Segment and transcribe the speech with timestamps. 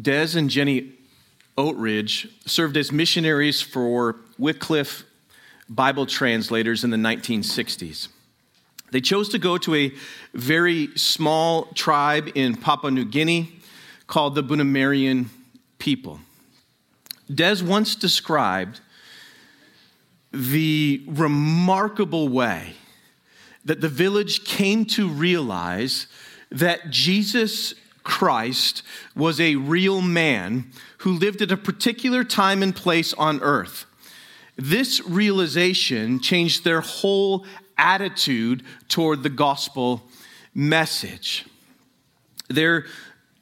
[0.00, 0.92] Des and Jenny
[1.56, 5.04] Oatridge served as missionaries for Wycliffe
[5.68, 8.08] Bible translators in the 1960s.
[8.90, 9.92] They chose to go to a
[10.34, 13.52] very small tribe in Papua New Guinea
[14.06, 15.26] called the Binumarien
[15.78, 16.20] people.
[17.32, 18.80] Des once described
[20.32, 22.74] the remarkable way
[23.64, 26.06] that the village came to realize
[26.50, 27.74] that Jesus
[28.04, 28.82] Christ
[29.16, 33.86] was a real man who lived at a particular time and place on earth.
[34.56, 37.44] This realization changed their whole
[37.76, 40.02] attitude toward the gospel
[40.54, 41.44] message.
[42.48, 42.86] Their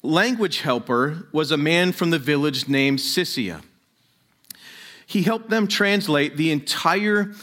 [0.02, 3.62] language helper was a man from the village named Sisia.
[5.06, 7.34] He helped them translate the entire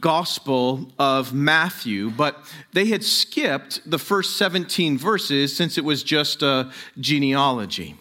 [0.00, 2.38] Gospel of Matthew, but
[2.72, 7.96] they had skipped the first 17 verses since it was just a genealogy.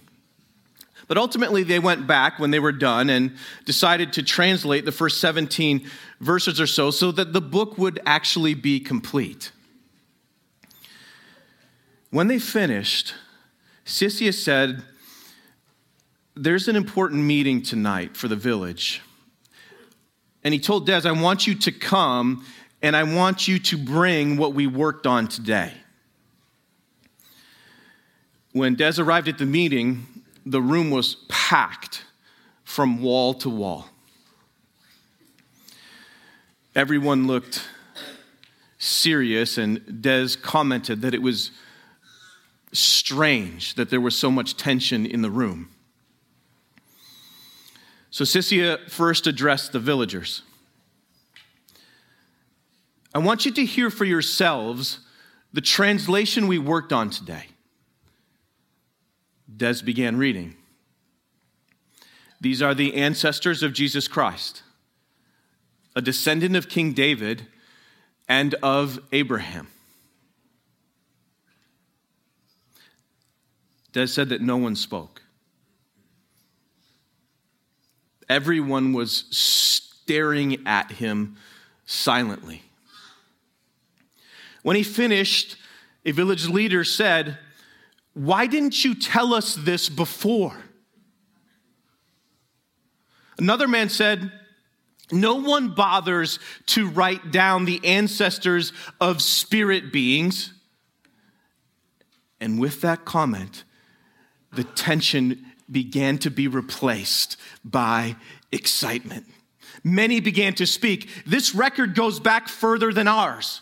[1.08, 5.20] But ultimately, they went back when they were done and decided to translate the first
[5.20, 5.86] 17
[6.22, 9.52] verses or so so that the book would actually be complete.
[12.10, 13.14] When they finished,
[13.86, 14.84] Sisia said,
[16.36, 19.02] There's an important meeting tonight for the village
[20.44, 22.46] and he told Des, I want you to come
[22.82, 25.74] and I want you to bring what we worked on today.
[28.52, 30.06] When Des arrived at the meeting,
[30.46, 32.04] the room was packed
[32.64, 33.88] from wall to wall.
[36.76, 37.64] Everyone looked
[38.80, 41.52] serious, and Des commented that it was
[42.72, 45.70] strange that there was so much tension in the room.
[48.14, 50.44] So Sisia first addressed the villagers.
[53.12, 55.00] I want you to hear for yourselves
[55.52, 57.46] the translation we worked on today.
[59.58, 60.54] Des began reading.
[62.40, 64.62] These are the ancestors of Jesus Christ,
[65.96, 67.48] a descendant of King David
[68.30, 69.70] and of Abraham.
[73.92, 75.23] Des said that no one spoke.
[78.30, 81.38] Everyone was staring at him
[81.86, 82.64] silently.
[84.62, 85.58] When he finished,
[86.06, 87.38] a village leader said,
[88.14, 90.56] Why didn't you tell us this before?
[93.38, 94.32] Another man said,
[95.12, 100.54] No one bothers to write down the ancestors of spirit beings.
[102.40, 103.64] And with that comment,
[104.52, 108.16] the tension began to be replaced by
[108.52, 109.26] excitement.
[109.84, 111.10] Many began to speak.
[111.26, 113.62] This record goes back further than ours.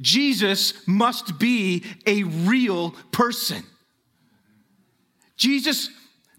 [0.00, 3.64] Jesus must be a real person.
[5.36, 5.90] Jesus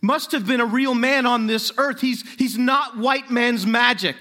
[0.02, 2.02] must have been a real man on this earth.
[2.02, 4.16] He's, he's not white man's magic.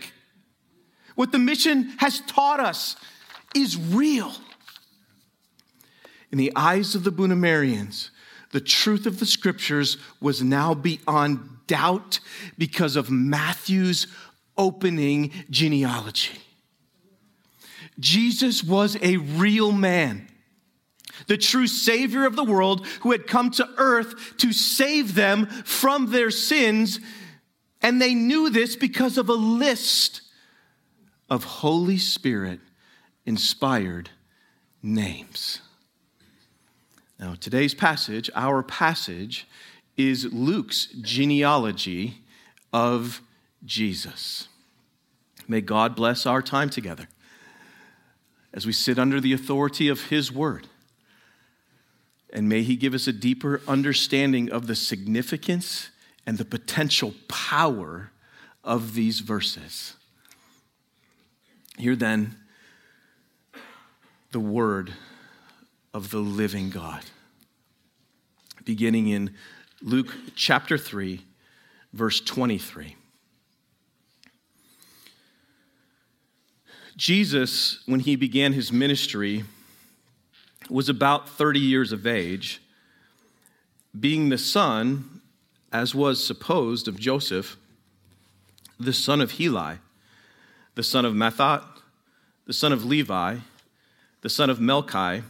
[1.15, 2.97] What the mission has taught us
[3.55, 4.33] is real.
[6.31, 8.11] In the eyes of the Binumariens,
[8.53, 12.21] the truth of the scriptures was now beyond doubt
[12.57, 14.07] because of Matthew's
[14.57, 16.39] opening genealogy.
[17.99, 20.29] Jesus was a real man,
[21.27, 26.11] the true Savior of the world who had come to earth to save them from
[26.11, 27.01] their sins.
[27.81, 30.23] And they knew this because of a list
[31.29, 32.61] of Holy Spirit
[33.25, 34.11] inspired
[34.83, 35.61] names.
[37.23, 39.47] Now, today's passage, our passage,
[39.97, 42.19] is Luke's genealogy
[42.73, 43.21] of
[43.65, 44.49] Jesus.
[45.47, 47.07] May God bless our time together
[48.53, 50.67] as we sit under the authority of His Word.
[52.33, 55.91] And may He give us a deeper understanding of the significance
[56.27, 58.11] and the potential power
[58.65, 59.95] of these verses.
[61.79, 62.35] Here then,
[64.33, 64.95] the Word
[65.95, 67.05] of the living God.
[68.65, 69.35] Beginning in
[69.83, 71.21] Luke chapter 3,
[71.93, 72.97] verse 23.
[76.97, 79.45] Jesus, when he began his ministry,
[80.71, 82.61] was about 30 years of age,
[83.99, 85.21] being the son,
[85.73, 87.57] as was supposed, of Joseph,
[88.79, 89.79] the son of Heli,
[90.75, 91.65] the son of Matthat,
[92.47, 93.39] the son of Levi,
[94.23, 95.23] the son of Melchi,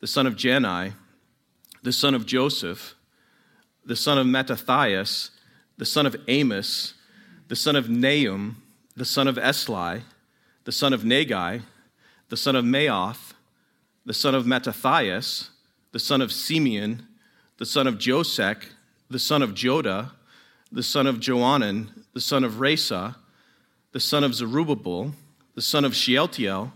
[0.00, 0.92] the son of Jannai,
[1.82, 2.94] the son of Joseph,
[3.84, 5.30] the son of Mattathias,
[5.76, 6.94] the son of Amos,
[7.48, 8.62] the son of Nahum,
[8.96, 10.02] the son of Esli,
[10.64, 11.62] the son of Naggai,
[12.28, 13.32] the son of Maath,
[14.04, 15.50] the son of Mattathias,
[15.92, 17.06] the son of Simeon,
[17.58, 18.64] the son of Josech,
[19.10, 20.10] the son of Joda,
[20.70, 23.16] the son of Joanan, the son of Rhesa,
[23.92, 25.14] the son of Zerubbabel,
[25.54, 26.72] the son of Shealtiel,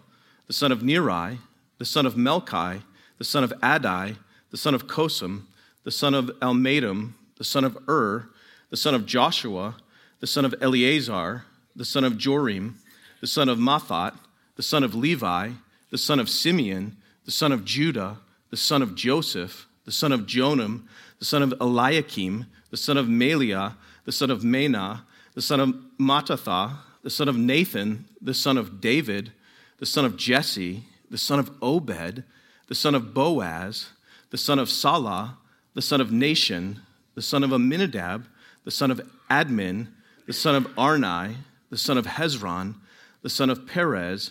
[0.47, 1.39] the son of Neri,
[1.79, 2.83] the son of Melchi,
[3.23, 4.17] the son of Addi,
[4.51, 5.45] the son of Cosam,
[5.85, 8.29] the son of Elmadam, the son of Ur,
[8.71, 9.77] the son of Joshua,
[10.19, 11.45] the son of Eleazar,
[11.77, 12.75] the son of Jorim,
[13.21, 14.17] the son of Matthat,
[14.57, 15.51] the son of Levi,
[15.91, 18.17] the son of Simeon, the son of Judah,
[18.51, 20.83] the son of Joseph, the son of Jonam,
[21.21, 23.75] the son of Eliakim, the son of Melea,
[24.05, 25.03] the son of Menah,
[25.35, 26.73] the son of Mattatha,
[27.05, 29.31] the son of Nathan, the son of David,
[29.79, 32.25] the son of Jesse, the son of Obed,
[32.73, 33.91] the son of Boaz,
[34.31, 35.37] the son of Salah,
[35.75, 36.79] the son of Nahshon,
[37.15, 38.25] the son of Amminadab,
[38.65, 38.99] the son of
[39.31, 39.89] Admin,
[40.27, 41.37] the son of Arni,
[41.69, 42.77] the son of Hezron,
[43.21, 44.31] the son of Perez,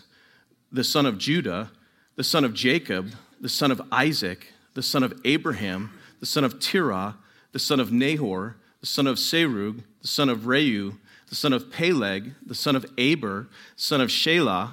[0.72, 1.70] the son of Judah,
[2.16, 6.60] the son of Jacob, the son of Isaac, the son of Abraham, the son of
[6.60, 7.18] Terah,
[7.52, 10.98] the son of Nahor, the son of Serug, the son of Reu,
[11.30, 14.72] the son of Peleg, the son of Eber, son of Shelah,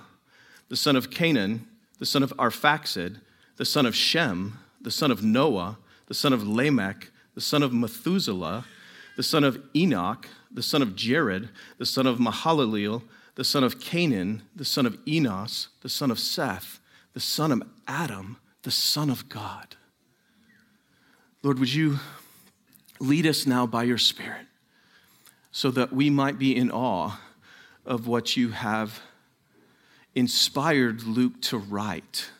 [0.70, 1.66] the son of Cainan,
[1.98, 3.20] the son of Arphaxad,
[3.58, 7.72] the son of Shem, the son of Noah, the son of Lamech, the son of
[7.72, 8.64] Methuselah,
[9.16, 13.02] the son of Enoch, the son of Jared, the son of Mahalaleel,
[13.34, 16.80] the son of Cainan, the son of Enos, the son of Seth,
[17.12, 19.76] the son of Adam, the Son of God.
[21.42, 21.98] Lord, would you
[23.00, 24.46] lead us now by your Spirit
[25.50, 27.18] so that we might be in awe
[27.86, 29.00] of what you have
[30.14, 32.30] inspired Luke to write,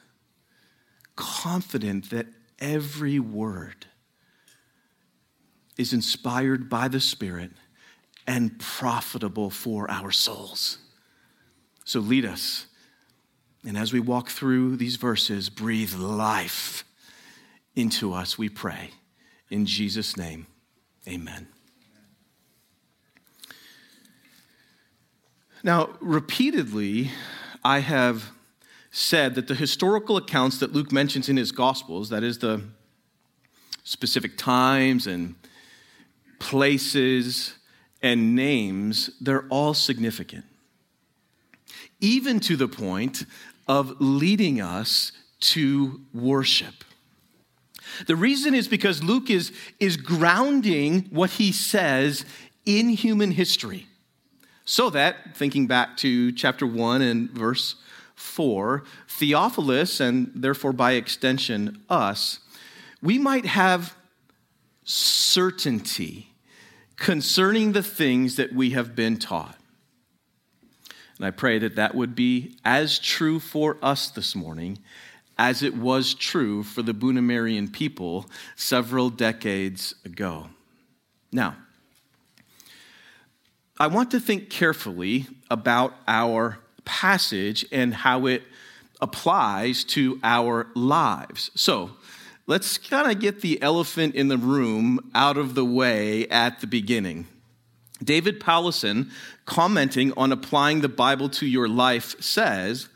[1.19, 2.29] confident that
[2.61, 3.87] every word
[5.76, 7.50] is inspired by the Spirit
[8.25, 10.79] and profitable for our souls.
[11.85, 12.67] So lead us.
[13.67, 16.85] And as we walk through these verses, breathe life
[17.75, 18.91] into us, we pray.
[19.50, 20.47] In Jesus' name,
[21.09, 21.49] amen.
[25.65, 27.11] Now, repeatedly,
[27.65, 28.31] I have
[28.90, 32.62] said that the historical accounts that Luke mentions in his Gospels, that is, the
[33.85, 35.35] specific times and
[36.38, 37.55] places
[38.02, 40.44] and names, they're all significant.
[42.00, 43.25] Even to the point
[43.67, 46.84] of leading us to worship.
[48.06, 52.25] The reason is because Luke is, is grounding what he says
[52.64, 53.87] in human history.
[54.64, 57.76] So that, thinking back to chapter 1 and verse
[58.19, 62.41] 4, Theophilus, and therefore by extension us,
[63.00, 63.94] we might have
[64.85, 66.31] certainty
[66.97, 69.56] concerning the things that we have been taught.
[71.17, 74.79] And I pray that that would be as true for us this morning
[75.37, 80.49] as it was true for the Binumarien people several decades ago.
[81.31, 81.56] Now,
[83.79, 88.43] I want to think carefully about our passage and how it
[89.00, 91.50] applies to our lives.
[91.55, 91.90] So,
[92.49, 96.67] let's kind of get the elephant in the room out of the way at the
[96.67, 97.29] beginning.
[98.02, 99.11] David Powlison,
[99.44, 102.88] commenting on applying the Bible to your life, says,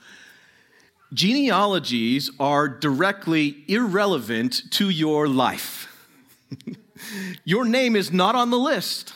[1.12, 5.88] Genealogies are directly irrelevant to your life.
[7.44, 9.12] your name is not on the list.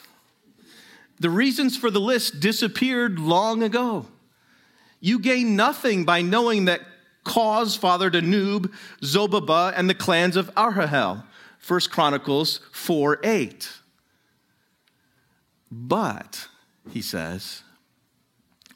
[1.19, 4.07] The reasons for the list disappeared long ago.
[5.01, 6.81] You gain nothing by knowing that
[7.25, 8.73] Koz fathered Anub,
[9.03, 11.25] Zobebah, and the clans of Aharhel.
[11.67, 13.69] 1 Chronicles 4 8.
[15.71, 16.49] But,
[16.93, 17.63] he says,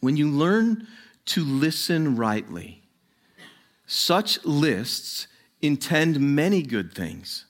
[0.00, 0.88] when you learn
[1.26, 2.82] to listen rightly,
[3.86, 5.28] such lists
[5.62, 7.44] intend many good things.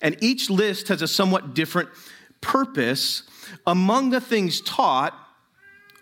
[0.00, 1.90] And each list has a somewhat different
[2.40, 3.24] purpose.
[3.66, 5.14] Among the things taught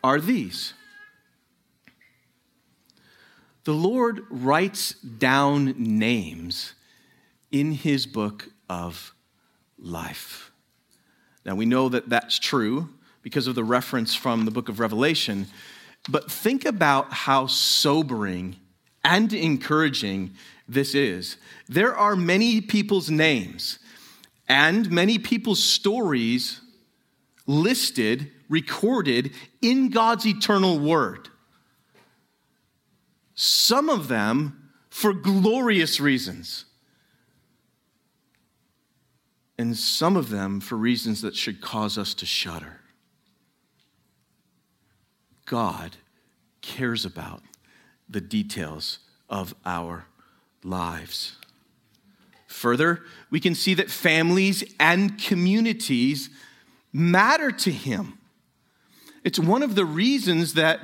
[0.03, 0.75] are these
[3.65, 6.73] the Lord writes down names
[7.51, 9.15] in his book of
[9.79, 10.51] life.
[11.45, 12.89] Now, we know that that's true
[13.23, 15.47] because of the reference from the book of Revelation,
[16.09, 18.57] but think about how sobering
[19.05, 20.33] and encouraging
[20.69, 21.37] this is.
[21.69, 23.79] There are many people's names
[24.49, 26.61] and many people's stories
[27.47, 31.30] listed, recorded in God's eternal word.
[33.43, 36.67] Some of them for glorious reasons
[39.57, 42.81] and some of them for reasons that should cause us to shudder.
[45.47, 45.97] God
[46.61, 47.41] cares about
[48.11, 48.99] the details
[49.31, 50.05] of our
[50.63, 51.37] lives.
[52.47, 56.29] Further, we can see that families and communities
[56.93, 58.19] matter to him.
[59.25, 60.81] It's one of the reasons that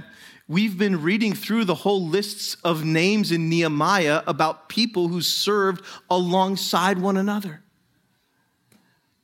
[0.48, 5.84] we've been reading through the whole lists of names in Nehemiah about people who served
[6.08, 7.62] alongside one another.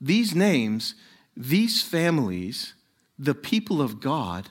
[0.01, 0.95] These names,
[1.37, 2.75] these families,
[3.19, 4.49] the people of God,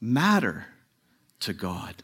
[0.00, 0.66] matter
[1.40, 2.02] to God.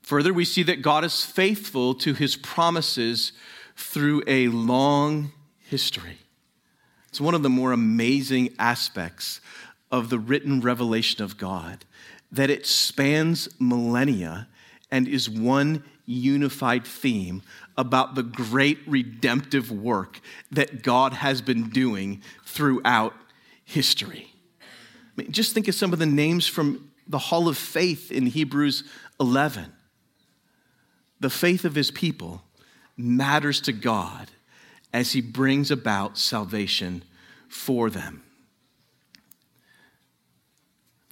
[0.00, 3.32] Further, we see that God is faithful to his promises
[3.76, 6.18] through a long history.
[7.08, 9.40] It's one of the more amazing aspects
[9.90, 11.84] of the written revelation of God
[12.30, 14.48] that it spans millennia
[14.90, 17.42] and is one unified theme
[17.76, 23.14] about the great redemptive work that God has been doing throughout
[23.64, 24.32] history.
[24.60, 28.26] I mean, just think of some of the names from the Hall of Faith in
[28.26, 28.84] Hebrews
[29.20, 29.72] 11
[31.20, 32.42] the faith of his people
[32.96, 34.30] matters to God
[34.92, 37.02] as he brings about salvation
[37.48, 38.22] for them.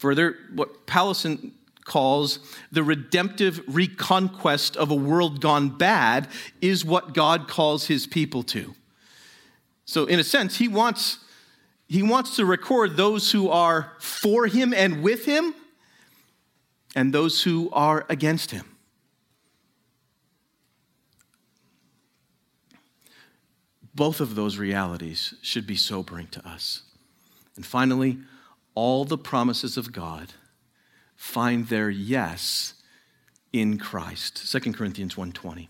[0.04, 1.52] Further, what Powlison
[1.84, 2.38] calls
[2.70, 6.28] the redemptive reconquest of a world gone bad
[6.60, 8.74] is what God calls his people to.
[9.86, 11.20] So, in a sense, he wants,
[11.88, 15.54] he wants to record those who are for him and with him
[16.94, 18.76] and those who are against him.
[23.94, 26.82] Both of those realities should be sobering to us.
[27.56, 28.18] And finally,
[28.74, 30.32] all the promises of God
[31.16, 32.74] find their yes
[33.52, 34.36] in Christ.
[34.50, 35.68] 2 Corinthians 1:20.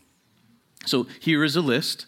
[0.87, 2.07] So here is a list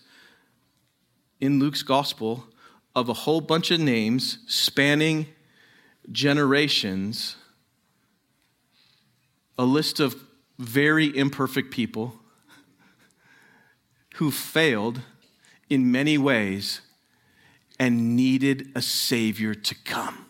[1.41, 2.49] in Luke's gospel
[2.95, 5.27] of a whole bunch of names spanning
[6.11, 7.37] generations,
[9.59, 10.23] a list of
[10.59, 12.19] very imperfect people
[14.15, 15.03] who failed
[15.69, 16.81] in many ways
[17.79, 20.26] and needed a Savior to come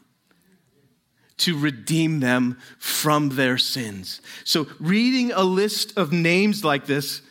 [1.38, 4.20] to redeem them from their sins.
[4.44, 7.22] So, reading a list of names like this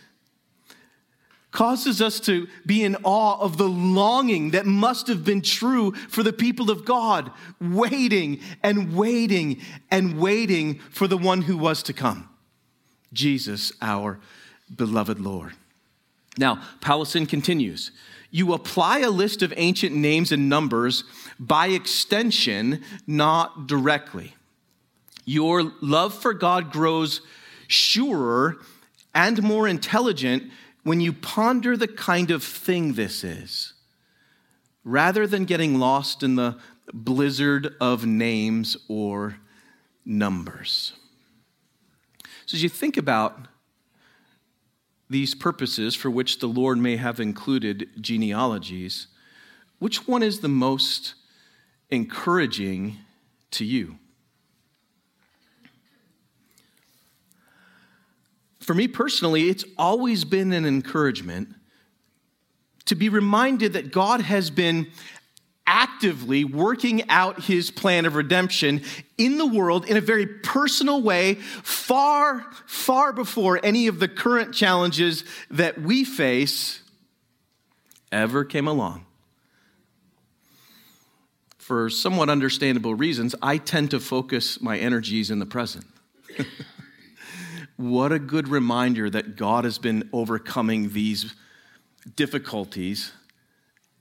[1.56, 6.22] causes us to be in awe of the longing that must have been true for
[6.22, 7.32] the people of God,
[7.62, 12.30] waiting and waiting and waiting for the one who was to come
[13.14, 14.20] Jesus, our
[14.76, 15.54] beloved Lord.
[16.38, 17.92] Now, Powlison continues.
[18.36, 21.06] You apply a list of ancient names and numbers
[21.40, 24.36] by extension, not directly.
[25.24, 27.22] Your love for God grows
[27.70, 28.58] surer
[29.14, 30.52] and more intelligent
[30.84, 33.72] when you ponder the kind of thing this is,
[34.84, 36.58] rather than getting lost in the
[36.94, 39.38] blizzard of names or
[40.04, 40.92] numbers.
[42.46, 43.48] So, as you think about
[45.10, 49.08] these purposes for which the Lord may have included genealogies,
[49.80, 51.14] which one is the most
[51.90, 52.98] encouraging
[53.52, 53.98] to you?
[58.60, 61.50] For me personally, it's always been an encouragement
[62.86, 64.88] to be reminded that God has been
[65.68, 68.82] actively working out his plan of redemption
[69.18, 74.54] in the world in a very personal way, far, far before any of the current
[74.54, 76.82] challenges that we face
[78.12, 79.06] ever came along.
[81.58, 85.86] For somewhat understandable reasons, I tend to focus my energies in the present.
[87.76, 91.34] what a good reminder that God has been overcoming these
[92.16, 93.14] difficulties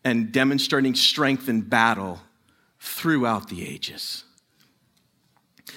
[0.04, 2.20] and demonstrating strength in battle
[2.78, 4.24] throughout the ages.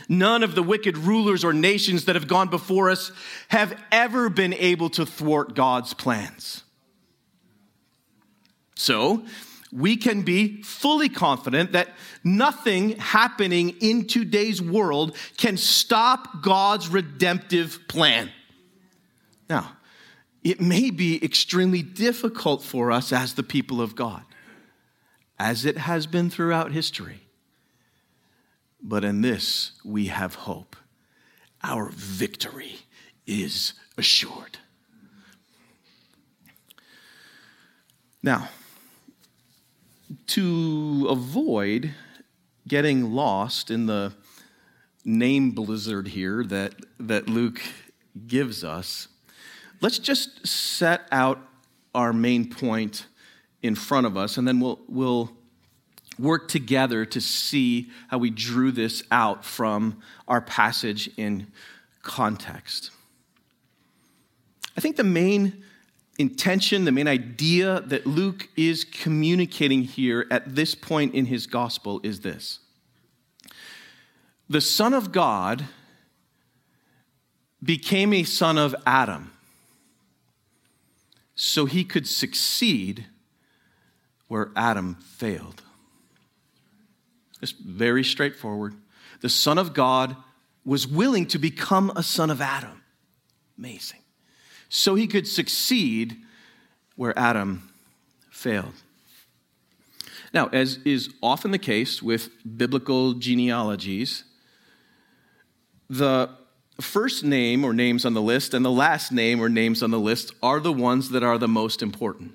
[0.10, 3.12] None of the wicked rulers or nations that have gone before us
[3.48, 6.63] have ever been able to thwart God's plans.
[8.75, 9.24] So,
[9.72, 11.89] we can be fully confident that
[12.24, 18.31] nothing happening in today's world can stop God's redemptive plan.
[19.50, 19.76] Now,
[20.50, 24.24] it may be extremely difficult for us as the people of God,
[25.38, 27.20] as it has been throughout history.
[28.82, 30.77] But in this, we have hope.
[31.62, 32.77] Our victory
[33.25, 34.60] is assured.
[38.24, 38.48] Now,
[40.27, 41.94] to avoid
[42.66, 44.13] getting lost in the
[45.04, 47.62] name blizzard here that, that Luke
[48.27, 49.10] gives us,
[49.81, 51.39] let's just set out
[51.93, 53.07] our main point
[53.62, 55.31] in front of us, and then we'll, we'll
[56.19, 61.48] work together to see how we drew this out from our passage in
[62.01, 62.91] context.
[64.75, 65.63] I think the main
[66.19, 72.00] intention, the main idea that Luke is communicating here at this point in his gospel
[72.03, 72.60] is this
[74.50, 75.65] The Son of God
[77.63, 79.31] became a son of Adam
[81.38, 83.06] so he could succeed
[84.27, 85.62] where Adam failed.
[87.41, 88.74] It's very straightforward.
[89.22, 90.17] The Son of God
[90.65, 92.82] was willing to become a son of Adam.
[93.58, 94.00] Amazing.
[94.67, 96.17] So he could succeed
[96.96, 97.70] where Adam
[98.32, 98.74] failed.
[100.34, 104.24] Now, as is often the case with biblical genealogies,
[105.88, 106.32] the
[106.84, 110.00] first name or names on the list and the last name or names on the
[110.00, 112.34] list are the ones that are the most important.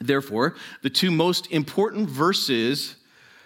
[0.00, 2.96] Therefore, the two most important verses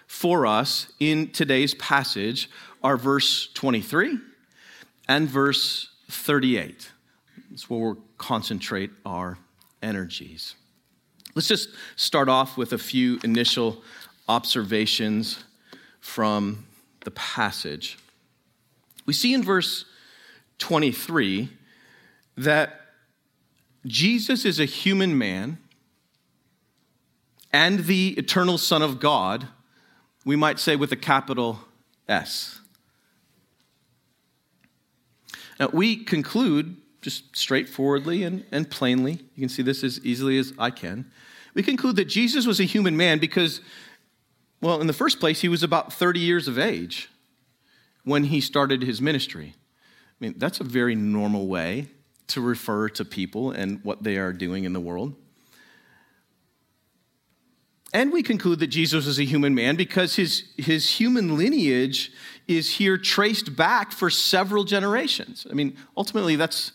[0.06, 2.50] for us in today's passage
[2.82, 4.18] are verse 23
[5.08, 6.90] and verse 38.
[7.50, 9.38] That's where we'll concentrate our
[9.82, 10.54] energies.
[11.34, 13.82] Let's just start off with a few initial
[14.28, 15.44] observations
[16.00, 16.66] from
[17.00, 17.98] the passage.
[19.06, 19.84] We see in verse
[20.58, 21.50] 23
[22.36, 22.80] that
[23.86, 25.58] Jesus is a human man
[27.52, 29.48] and the eternal Son of God,
[30.24, 31.60] we might say with a capital
[32.08, 32.60] S.
[35.58, 40.52] Now, we conclude just straightforwardly and, and plainly, you can see this as easily as
[40.58, 41.10] I can.
[41.54, 43.60] We conclude that Jesus was a human man because,
[44.60, 47.08] well, in the first place, he was about 30 years of age
[48.04, 49.54] when he started his ministry.
[50.20, 51.88] I mean, that's a very normal way
[52.28, 55.14] to refer to people and what they are doing in the world.
[57.92, 62.12] And we conclude that Jesus is a human man because his, his human lineage
[62.46, 65.46] is here traced back for several generations.
[65.50, 66.72] I mean, ultimately, that's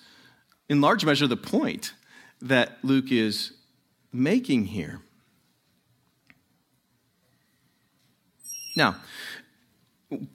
[0.69, 1.93] in large measure the point
[2.41, 3.53] that Luke is
[4.11, 5.01] making here.
[8.75, 8.95] Now,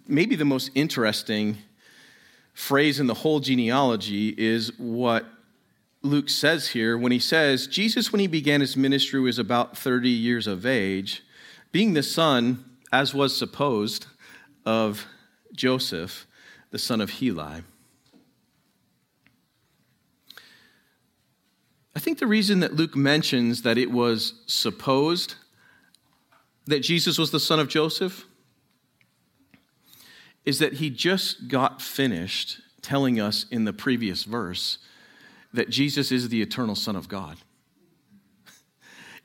[0.06, 1.58] maybe the most interesting
[2.58, 5.24] phrase in the whole genealogy is what
[6.02, 10.10] Luke says here when he says, Jesus, when he began his ministry, was about 30
[10.10, 11.22] years of age,
[11.70, 14.06] being the son, as was supposed,
[14.66, 15.06] of
[15.54, 16.26] Joseph,
[16.72, 17.62] the son of Heli.
[21.94, 25.36] I think the reason that Luke mentions that it was supposed
[26.66, 28.26] that Jesus was the son of Joseph
[30.48, 34.78] is that he just got finished telling us in the previous verse
[35.52, 37.36] that Jesus is the eternal Son of God.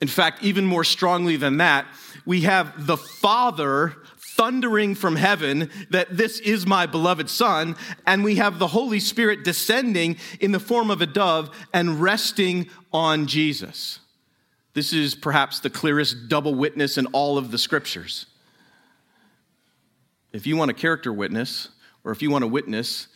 [0.02, 1.86] In fact, even more strongly than that,
[2.26, 3.96] we have the Father
[4.36, 9.46] thundering from heaven that this is my beloved Son, and we have the Holy Spirit
[9.46, 14.00] descending in the form of a dove and resting on Jesus.
[14.74, 18.26] This is perhaps the clearest double witness in all of the scriptures.
[20.34, 21.70] If you want a character witness,
[22.04, 23.08] or if you want a witness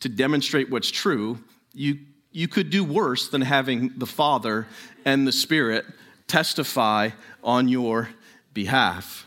[0.00, 1.38] to demonstrate what's true,
[1.72, 4.66] you, you could do worse than having the Father
[5.06, 5.86] and the Spirit
[6.26, 7.10] testify
[7.42, 8.10] on your
[8.52, 9.26] behalf.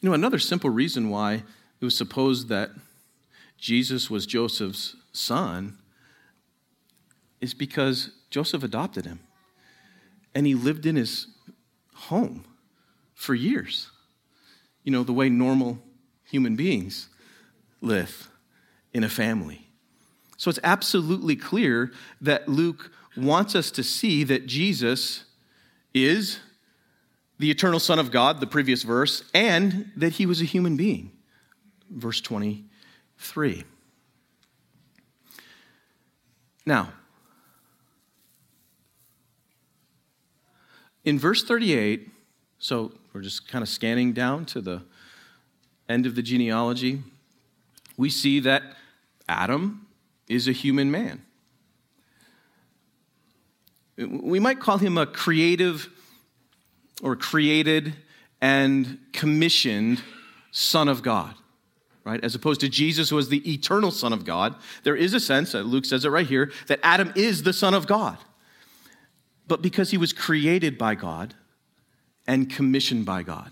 [0.00, 1.42] You know, another simple reason why
[1.80, 2.70] it was supposed that
[3.56, 5.78] Jesus was Joseph's son
[7.40, 9.20] is because Joseph adopted him
[10.34, 11.26] and he lived in his
[11.94, 12.44] home
[13.20, 13.90] for years.
[14.82, 15.78] You know, the way normal
[16.24, 17.10] human beings
[17.82, 18.30] live
[18.94, 19.68] in a family.
[20.38, 25.24] So it's absolutely clear that Luke wants us to see that Jesus
[25.92, 26.40] is
[27.38, 31.12] the eternal Son of God, the previous verse, and that he was a human being.
[31.90, 33.64] Verse 23.
[36.64, 36.90] Now,
[41.04, 42.08] in verse 38,
[42.58, 44.82] so we're just kind of scanning down to the
[45.88, 47.02] end of the genealogy.
[47.96, 48.62] We see that
[49.28, 49.86] Adam
[50.28, 51.22] is a human man.
[53.96, 55.88] We might call him a creative
[57.02, 57.94] or created
[58.40, 60.02] and commissioned
[60.52, 61.34] Son of God,
[62.04, 62.22] right?
[62.24, 64.54] As opposed to Jesus, who was the eternal Son of God.
[64.84, 67.74] There is a sense, uh, Luke says it right here, that Adam is the Son
[67.74, 68.18] of God.
[69.46, 71.34] But because he was created by God,
[72.30, 73.50] and commissioned by God.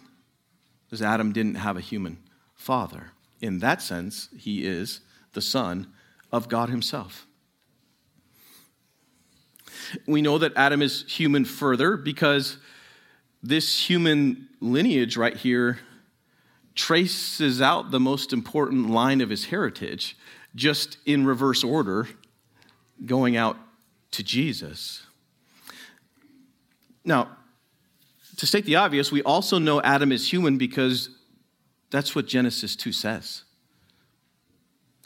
[0.86, 2.16] Because Adam didn't have a human
[2.54, 3.10] father.
[3.40, 5.00] In that sense, he is
[5.32, 5.88] the son
[6.30, 7.26] of God himself.
[10.06, 12.58] We know that Adam is human further because
[13.42, 15.80] this human lineage right here
[16.76, 20.16] traces out the most important line of his heritage,
[20.54, 22.08] just in reverse order
[23.04, 23.56] going out
[24.12, 25.02] to Jesus.
[27.04, 27.37] Now,
[28.38, 31.10] to state the obvious, we also know Adam is human because
[31.90, 33.42] that's what Genesis 2 says.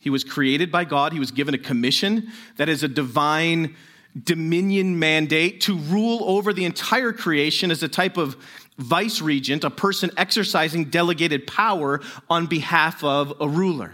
[0.01, 3.75] He was created by God, he was given a commission that is a divine
[4.23, 8.37] dominion mandate to rule over the entire creation as a type of
[8.77, 13.93] vice regent, a person exercising delegated power on behalf of a ruler.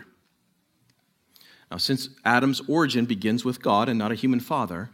[1.70, 4.90] Now, since Adam's origin begins with God and not a human father,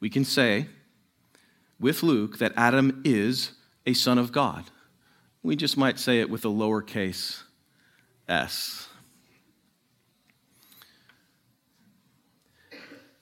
[0.00, 0.68] we can say
[1.78, 3.52] with Luke that Adam is
[3.88, 4.64] a son of God.
[5.42, 7.42] We just might say it with a lowercase
[8.28, 8.86] s.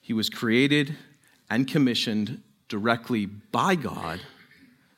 [0.01, 0.97] He was created
[1.49, 4.19] and commissioned directly by God,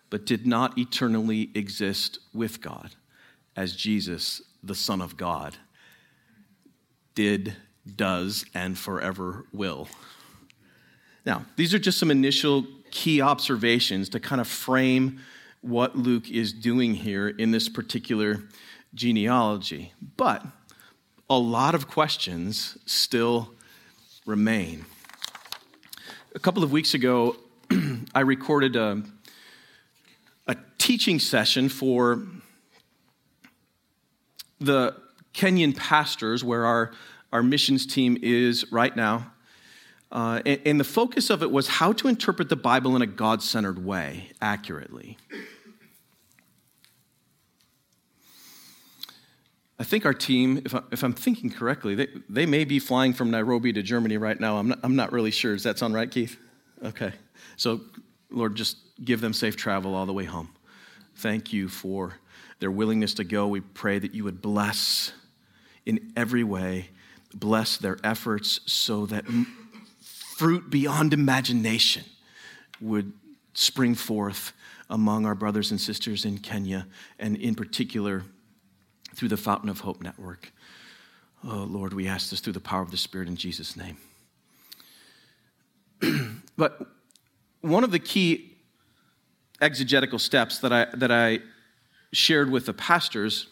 [0.10, 2.96] but did not eternally exist with God,
[3.56, 5.56] as Jesus, the Son of God,
[7.14, 7.56] did,
[7.96, 9.88] does, and forever will.
[11.28, 15.20] Now, these are just some initial key observations to kind of frame
[15.62, 18.44] what Luke is doing here in this particular
[18.94, 19.94] genealogy.
[20.18, 20.46] But
[21.30, 23.54] a lot of questions still
[24.26, 24.86] remain.
[26.36, 27.36] A couple of weeks ago,
[28.16, 29.04] I recorded a,
[30.48, 32.24] a teaching session for
[34.60, 34.96] the
[35.34, 36.92] Kenyan pastors, where our,
[37.32, 39.32] our missions team is right now.
[40.12, 43.08] Uh, and, and the focus of it was how to interpret the Bible in a
[43.08, 45.18] God centered way accurately.
[49.80, 53.32] I think our team, if, I, am thinking correctly, they, they may be flying from
[53.32, 54.58] Nairobi to Germany right now.
[54.58, 55.54] I'm not, I'm not really sure.
[55.54, 56.38] Does that sound right, Keith?
[56.84, 57.14] Okay.
[57.56, 57.82] So,
[58.30, 60.50] Lord, just give them safe travel all the way home.
[61.16, 62.16] Thank you for
[62.60, 63.48] their willingness to go.
[63.48, 65.14] We pray that you would bless
[65.86, 66.90] in every way,
[67.34, 69.24] bless their efforts so that
[70.40, 72.06] fruit beyond imagination
[72.80, 73.12] would
[73.54, 74.54] spring forth
[74.90, 76.88] among our brothers and sisters in Kenya,
[77.20, 78.24] and in particular
[79.14, 80.54] through the Fountain of Hope Network.
[81.44, 83.98] Oh, Lord, we ask this through the power of the Spirit in Jesus' name.
[86.58, 86.88] but
[87.60, 88.56] one of the key
[89.60, 91.40] exegetical steps that I, that I
[92.14, 93.48] shared with the pastors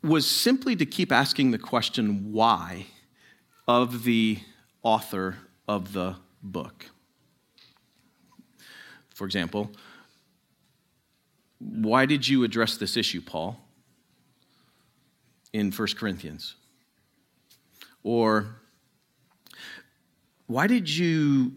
[0.00, 2.86] was simply to keep asking the question why
[3.66, 4.38] of the
[4.82, 5.36] author
[5.66, 6.86] of the book.
[9.14, 9.70] For example,
[11.58, 13.58] why did you address this issue, Paul,
[15.52, 16.54] in 1 Corinthians?
[18.02, 18.60] Or
[20.46, 21.52] why did you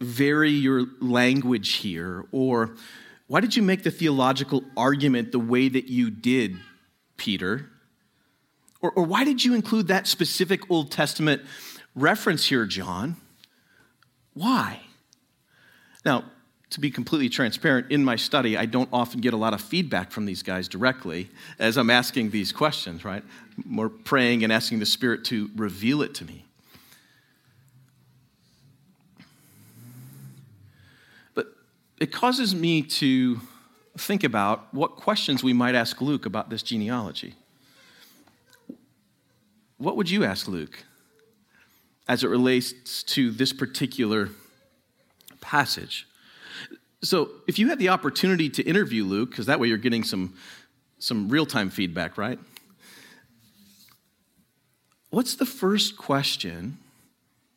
[0.00, 2.24] vary your language here?
[2.32, 2.76] Or
[3.26, 6.56] why did you make the theological argument the way that you did,
[7.16, 7.70] Peter?
[8.80, 11.42] Or, or why did you include that specific Old Testament
[11.94, 13.16] reference here, John.
[14.34, 14.80] Why?
[16.04, 16.24] Now,
[16.70, 20.12] to be completely transparent, in my study, I don't often get a lot of feedback
[20.12, 23.24] from these guys directly as I'm asking these questions, right?
[23.64, 26.44] More praying and asking the Spirit to reveal it to me.
[31.34, 31.48] But
[32.00, 33.40] it causes me to
[33.98, 37.34] think about what questions we might ask Luke about this genealogy.
[39.76, 40.84] What would you ask Luke?
[42.08, 44.30] As it relates to this particular
[45.40, 46.06] passage.
[47.02, 50.34] So, if you had the opportunity to interview Luke, because that way you're getting some,
[50.98, 52.38] some real time feedback, right?
[55.10, 56.78] What's the first question,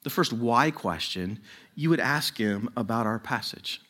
[0.04, 1.40] the first why question
[1.76, 3.82] you would ask him about our passage?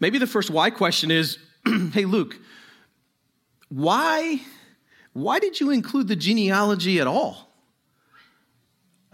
[0.00, 1.38] Maybe the first why question is
[1.92, 2.36] hey, Luke,
[3.68, 4.40] why,
[5.12, 7.45] why did you include the genealogy at all?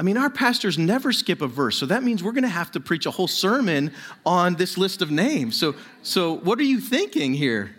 [0.03, 2.73] I mean, our pastors never skip a verse, so that means we're going to have
[2.73, 3.93] to preach a whole sermon
[4.27, 5.57] on this list of names.
[5.57, 7.77] So, so what are you thinking here?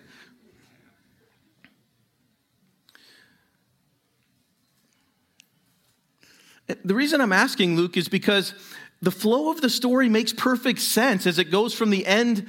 [6.69, 8.53] Eh, the reason I'm asking Luke is because
[9.01, 12.47] the flow of the story makes perfect sense as it goes from the end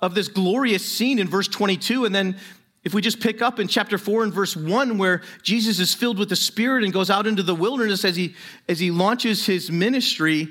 [0.00, 2.36] of this glorious scene in verse 22 and then
[2.84, 6.18] if we just pick up in chapter 4 and verse 1, where Jesus is filled
[6.18, 8.34] with the Spirit and goes out into the wilderness as he,
[8.68, 10.48] as he launches his ministry,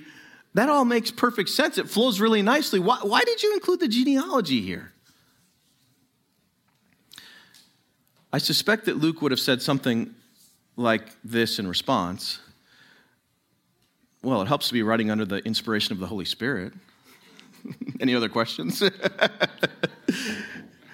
[0.54, 1.78] that all makes perfect sense.
[1.78, 2.80] It flows really nicely.
[2.80, 4.94] Why, why did you include the genealogy here?
[8.32, 10.16] I suspect that Luke would have said something
[10.78, 12.40] like this in response
[14.24, 16.72] Well, it helps to be writing under the inspiration of the Holy Spirit.
[18.00, 18.82] Any other questions?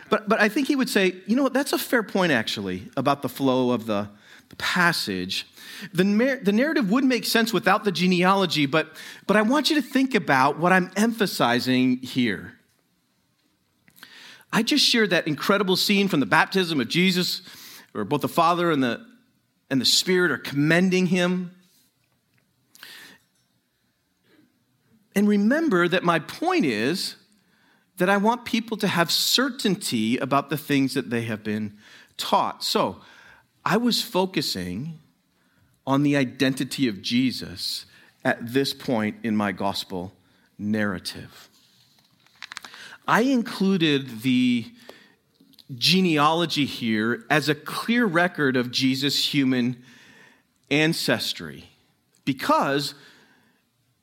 [0.09, 2.89] But, but I think he would say, you know what, that's a fair point actually
[2.95, 4.09] about the flow of the,
[4.57, 5.45] passage.
[5.93, 8.89] The, the narrative would make sense without the genealogy, but,
[9.25, 12.53] but I want you to think about what I'm emphasizing here.
[14.51, 17.41] I just shared that incredible scene from the baptism of Jesus,
[17.91, 19.05] where both the Father and the,
[19.69, 21.51] and the Spirit are commending him.
[25.13, 27.16] And remember that my point is
[27.97, 31.77] that I want people to have certainty about the things that they have been
[32.15, 32.63] taught.
[32.63, 32.97] So
[33.65, 34.99] I was focusing
[35.85, 37.85] on the identity of Jesus
[38.23, 40.13] at this point in my gospel
[40.57, 41.49] narrative.
[43.07, 44.65] I included the
[45.75, 49.81] genealogy here as a clear record of Jesus' human
[50.69, 51.69] ancestry
[52.25, 52.93] because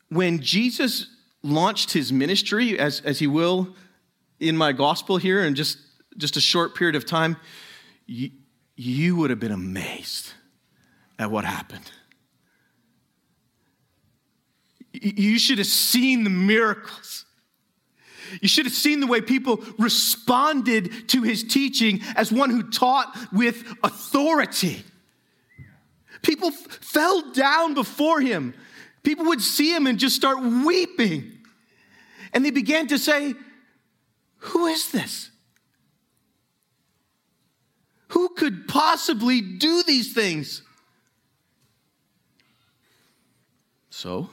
[0.09, 1.09] when Jesus
[1.43, 3.75] launched his ministry, as, as he will
[4.49, 5.79] in my gospel here in just,
[6.19, 7.37] just a short period of time,
[8.07, 8.31] you,
[8.77, 10.33] you would have been amazed
[11.19, 11.91] at what happened.
[14.93, 17.25] You should have seen the miracles.
[18.41, 23.17] You should have seen the way people responded to his teaching as one who taught
[23.33, 24.85] with authority.
[26.23, 28.55] People f- fell down before him.
[29.03, 31.33] People would see him and just start weeping.
[32.33, 33.35] And they began to say,
[34.45, 35.31] Who is this?
[38.09, 40.63] Who could possibly do these things?
[43.89, 44.29] So,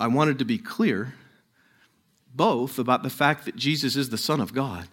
[0.00, 1.14] I wanted to be clear
[2.34, 4.88] both about the fact that Jesus is the Son of God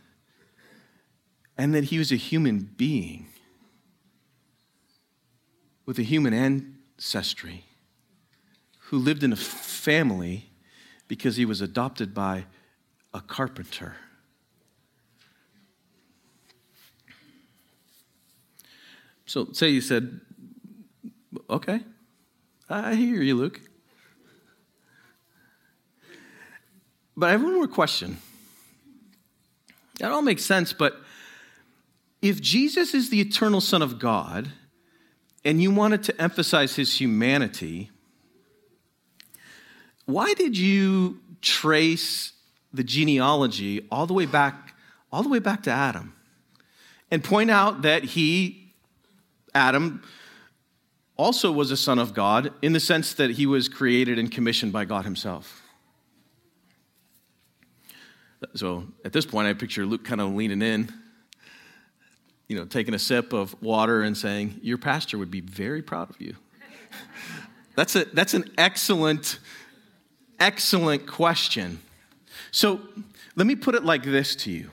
[1.58, 3.28] and that he was a human being
[5.88, 7.66] with a human ancestry
[8.90, 10.52] who lived in a family
[11.08, 12.46] because he was adopted by
[13.14, 13.96] a carpenter.
[19.26, 20.22] So, say you said,
[21.50, 21.82] okay,
[22.70, 23.60] I hear you, Luke.
[27.18, 28.18] But I have one more question.
[30.00, 31.02] That all makes sense, but
[32.22, 34.52] if Jesus is the eternal Son of God,
[35.46, 37.92] and you wanted to emphasize his humanity,
[40.06, 42.34] why did you trace
[42.74, 44.76] the genealogy all the way back,
[45.12, 46.14] all the way back to Adam?
[47.12, 48.74] And point out that he,
[49.54, 50.02] Adam,
[51.18, 54.74] also was a son of God in the sense that he was created and commissioned
[54.74, 55.62] by God himself.
[58.54, 60.92] So at this point, I picture Luke kind of leaning in,
[62.48, 66.10] you know, taking a sip of water and saying, Your pastor would be very proud
[66.10, 66.36] of you.
[67.76, 69.40] that's, a, that's an excellent,
[70.40, 71.80] excellent question.
[72.52, 72.82] So
[73.36, 74.70] let me put it like this to you.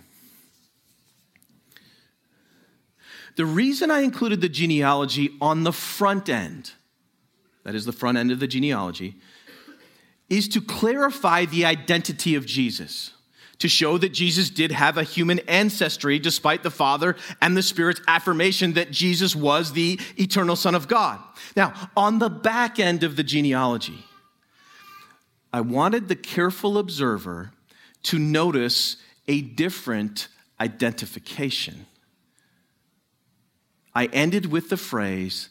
[3.37, 6.72] The reason I included the genealogy on the front end,
[7.64, 9.16] that is the front end of the genealogy,
[10.29, 13.12] is to clarify the identity of Jesus
[13.62, 18.01] to show that Jesus did have a human ancestry despite the Father and the Spirit's
[18.09, 21.20] affirmation that Jesus was the eternal Son of God.
[21.55, 24.05] Now, on the back end of the genealogy,
[25.53, 27.53] I wanted the careful observer
[28.05, 28.97] to notice
[29.29, 31.87] a different identification.
[33.95, 35.51] I ended with the phrase,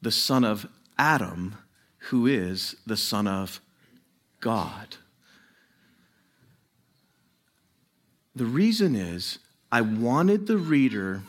[0.00, 0.66] the son of
[0.98, 1.56] Adam,
[2.10, 3.60] who is the son of
[4.40, 4.96] God.
[8.34, 9.38] The reason is
[9.70, 11.22] I wanted the reader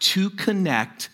[0.00, 1.08] to connect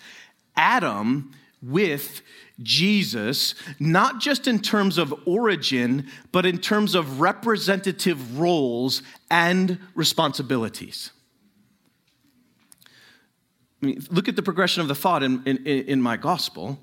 [0.57, 2.23] Adam with
[2.63, 11.11] Jesus, not just in terms of origin, but in terms of representative roles and responsibilities.
[13.83, 16.79] I mean, look at the progression of the thought in, in, in my gospel.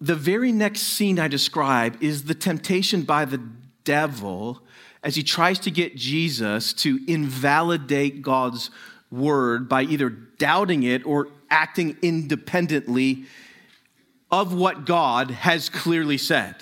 [0.00, 3.40] The very next scene I describe is the temptation by the
[3.84, 4.62] devil
[5.02, 8.70] as he tries to get Jesus to invalidate God's
[9.10, 13.24] word by either doubting it or acting independently
[14.30, 16.56] of what God has clearly said.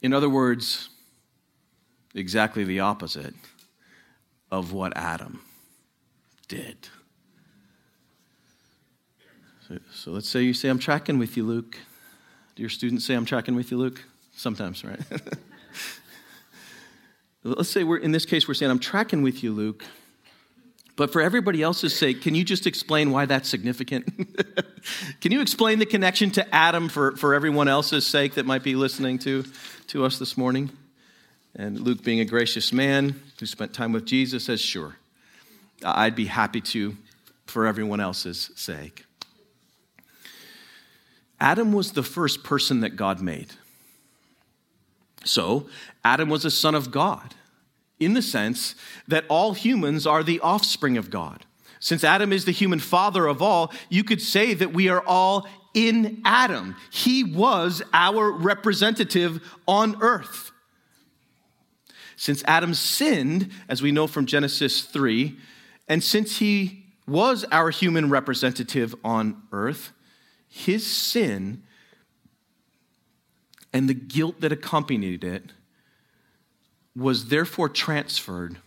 [0.00, 0.88] In other words,
[2.14, 3.34] exactly the opposite
[4.50, 5.40] of what Adam
[6.48, 6.88] did.
[9.68, 11.78] So, so, let's say you say, I'm tracking with you, Luke.
[12.56, 14.04] Do your students say, I'm tracking with you, Luke?
[14.34, 15.00] Sometimes, right?
[17.44, 19.84] let's say we're, in this case, we're saying, I'm tracking with you, Luke.
[20.94, 24.06] But for everybody else's sake, can you just explain why that's significant?
[25.20, 28.74] can you explain the connection to Adam for, for everyone else's sake that might be
[28.74, 29.44] listening to,
[29.88, 30.70] to us this morning?
[31.56, 34.96] And Luke, being a gracious man who spent time with Jesus, says, Sure,
[35.84, 36.96] I'd be happy to
[37.46, 39.04] for everyone else's sake.
[41.40, 43.48] Adam was the first person that God made.
[45.24, 45.68] So,
[46.04, 47.34] Adam was a son of God
[48.04, 48.74] in the sense
[49.08, 51.44] that all humans are the offspring of God.
[51.80, 55.48] Since Adam is the human father of all, you could say that we are all
[55.74, 56.76] in Adam.
[56.90, 60.52] He was our representative on earth.
[62.16, 65.36] Since Adam sinned, as we know from Genesis 3,
[65.88, 69.90] and since he was our human representative on earth,
[70.48, 71.64] his sin
[73.72, 75.52] and the guilt that accompanied it
[76.94, 78.58] was therefore transferred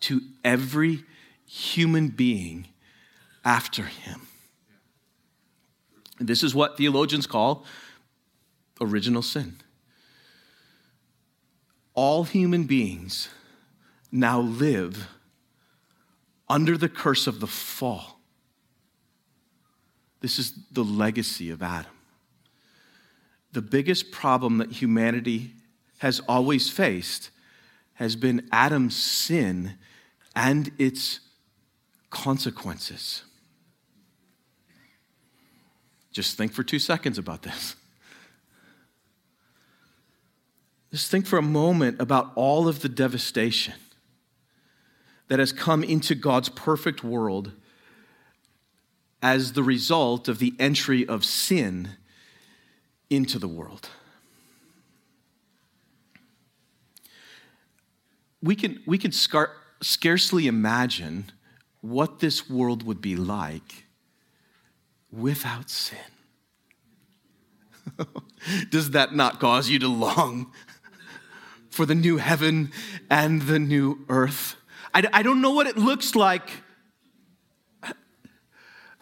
[0.00, 1.04] to every
[1.46, 2.66] human being
[3.44, 4.22] after him.
[6.18, 7.64] This is what theologians call
[8.80, 9.56] original sin.
[11.94, 13.28] All human beings
[14.12, 15.08] now live
[16.48, 18.20] under the curse of the fall.
[20.20, 21.92] This is the legacy of Adam.
[23.52, 25.52] The biggest problem that humanity
[25.98, 27.30] has always faced
[27.94, 29.78] has been Adam's sin
[30.34, 31.20] and its
[32.10, 33.22] consequences.
[36.12, 37.76] Just think for two seconds about this.
[40.92, 43.74] Just think for a moment about all of the devastation
[45.28, 47.52] that has come into God's perfect world
[49.22, 51.90] as the result of the entry of sin
[53.10, 53.88] into the world.
[58.42, 61.30] We can, we can scar- scarcely imagine
[61.80, 63.86] what this world would be like
[65.10, 65.98] without sin.
[68.70, 70.52] Does that not cause you to long
[71.70, 72.72] for the new heaven
[73.10, 74.56] and the new earth?
[74.94, 76.50] I, I don't know what it looks like.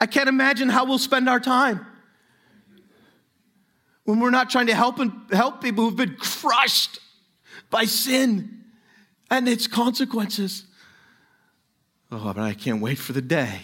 [0.00, 1.86] I can't imagine how we'll spend our time
[4.04, 6.98] when we're not trying to help and help people who've been crushed
[7.70, 8.63] by sin
[9.38, 10.64] and its consequences.
[12.10, 13.62] Oh, but I can't wait for the day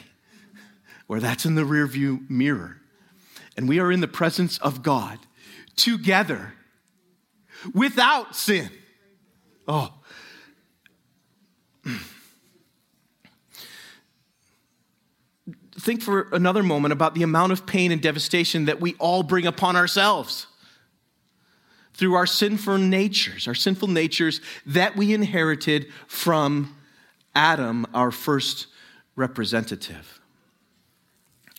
[1.06, 2.80] where that's in the rearview mirror
[3.56, 5.18] and we are in the presence of God
[5.76, 6.54] together
[7.74, 8.70] without sin.
[9.68, 9.92] Oh.
[15.78, 19.46] Think for another moment about the amount of pain and devastation that we all bring
[19.46, 20.46] upon ourselves
[22.00, 26.74] through our sinful natures, our sinful natures that we inherited from
[27.34, 28.68] Adam, our first
[29.16, 30.18] representative.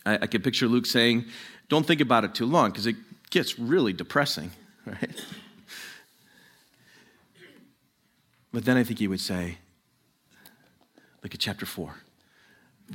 [0.04, 1.26] I, I can picture Luke saying,
[1.68, 2.96] Don't think about it too long because it
[3.30, 4.50] gets really depressing,
[4.84, 5.24] right?
[8.52, 9.58] But then I think he would say,
[11.22, 11.94] Look at chapter 4.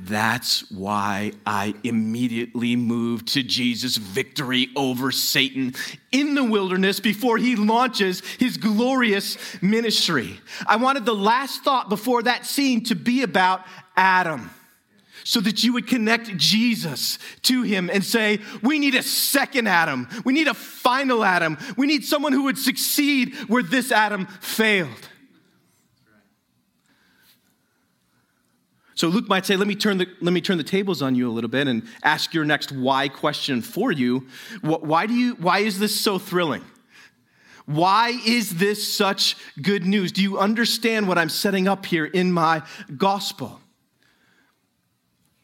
[0.00, 5.74] That's why I immediately moved to Jesus' victory over Satan
[6.12, 10.38] in the wilderness before he launches his glorious ministry.
[10.66, 13.62] I wanted the last thought before that scene to be about
[13.96, 14.50] Adam
[15.24, 20.08] so that you would connect Jesus to him and say, We need a second Adam.
[20.24, 21.58] We need a final Adam.
[21.76, 25.08] We need someone who would succeed where this Adam failed.
[28.98, 31.30] So Luke might say, let me, turn the, let me turn the tables on you
[31.30, 34.26] a little bit and ask your next why question for you.
[34.60, 36.64] Why, do you, why is this so thrilling?
[37.64, 40.10] Why is this such good news?
[40.10, 42.62] Do you understand what I'm setting up here in my
[42.96, 43.60] gospel?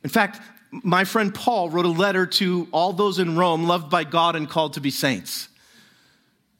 [0.03, 0.41] In fact,
[0.73, 4.51] my friend Paul wrote a letter to all those in Rome loved by God and
[4.51, 5.49] called to be saints.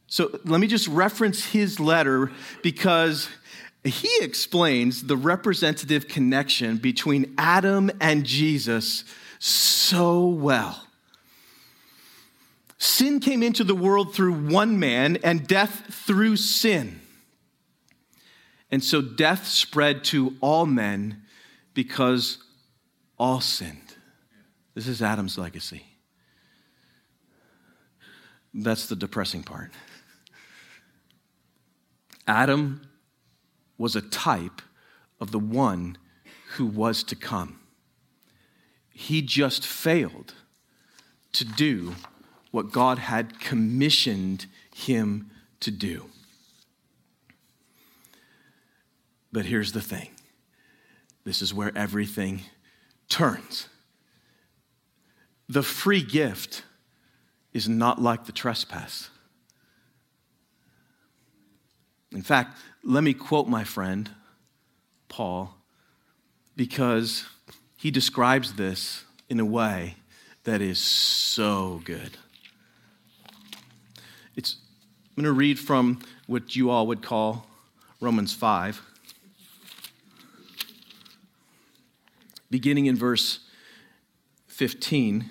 [0.07, 2.31] So let me just reference his letter
[2.63, 3.29] because
[3.85, 9.05] he explains the representative connection between Adam and Jesus
[9.39, 10.87] so well.
[12.79, 17.01] Sin came into the world through one man, and death through sin.
[18.71, 21.23] And so death spread to all men
[21.75, 22.39] because
[23.19, 23.95] all sinned.
[24.75, 25.85] This is Adam's legacy.
[28.53, 29.73] That's the depressing part.
[32.27, 32.81] Adam
[33.85, 34.63] was a type
[35.21, 35.99] of the one
[36.53, 37.61] who was to come.
[38.95, 40.33] He just failed
[41.35, 41.95] to do
[42.51, 45.31] what God had commissioned him
[45.61, 46.07] to do.
[49.31, 50.09] But here's the thing
[51.25, 52.41] this is where everything
[53.11, 53.69] turns.
[55.47, 56.65] The free gift
[57.53, 59.11] is not like the trespass.
[62.13, 64.11] In fact, let me quote my friend,
[65.09, 65.55] Paul,
[66.55, 67.25] because
[67.77, 69.97] he describes this in a way
[70.45, 72.19] that is so good.
[74.37, 74.57] It's,
[75.17, 77.47] I'm going to read from what you all would call
[78.01, 78.83] Romans 5,
[82.51, 83.41] beginning in verse
[84.49, 85.31] 15.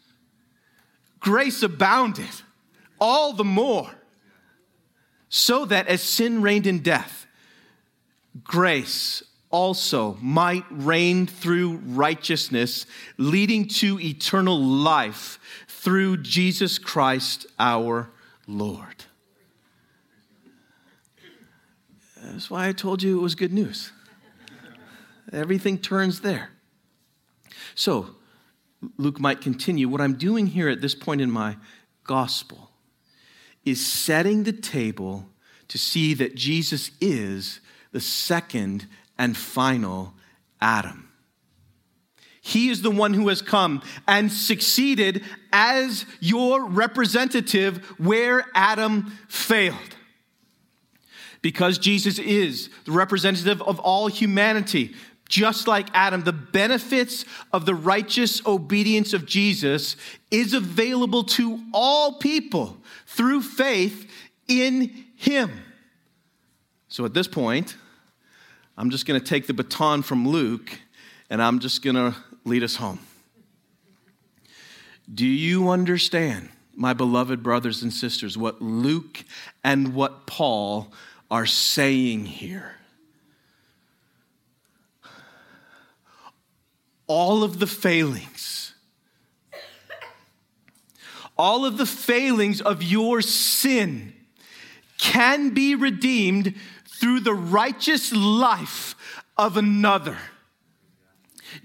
[1.21, 2.29] grace abounded
[2.99, 3.89] all the more,
[5.29, 7.25] so that as sin reigned in death,
[8.43, 12.85] grace also might reign through righteousness,
[13.17, 18.09] leading to eternal life through Jesus Christ our
[18.47, 19.05] Lord.
[22.21, 23.91] That's why I told you it was good news.
[25.33, 26.51] Everything turns there.
[27.73, 28.15] So,
[28.97, 29.87] Luke might continue.
[29.87, 31.57] What I'm doing here at this point in my
[32.03, 32.71] gospel
[33.63, 35.27] is setting the table
[35.67, 37.59] to see that Jesus is
[37.91, 40.13] the second and final
[40.59, 41.09] Adam.
[42.41, 45.23] He is the one who has come and succeeded
[45.53, 49.95] as your representative where Adam failed.
[51.43, 54.95] Because Jesus is the representative of all humanity,
[55.31, 57.23] just like Adam, the benefits
[57.53, 59.95] of the righteous obedience of Jesus
[60.29, 62.77] is available to all people
[63.07, 64.11] through faith
[64.49, 65.49] in him.
[66.89, 67.77] So at this point,
[68.77, 70.77] I'm just going to take the baton from Luke
[71.29, 72.13] and I'm just going to
[72.43, 72.99] lead us home.
[75.13, 79.23] Do you understand, my beloved brothers and sisters, what Luke
[79.63, 80.91] and what Paul
[81.29, 82.75] are saying here?
[87.13, 88.73] All of the failings,
[91.37, 94.13] all of the failings of your sin
[94.97, 96.55] can be redeemed
[96.87, 98.95] through the righteous life
[99.37, 100.17] of another.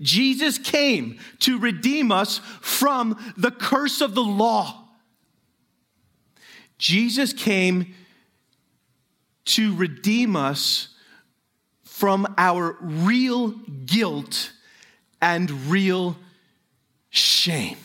[0.01, 4.89] Jesus came to redeem us from the curse of the law.
[6.77, 7.95] Jesus came
[9.45, 10.89] to redeem us
[11.85, 13.51] from our real
[13.85, 14.51] guilt
[15.27, 16.17] and real
[17.11, 17.79] shame.